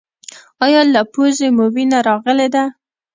[0.65, 2.63] ایا له پوزې مو وینه راغلې ده؟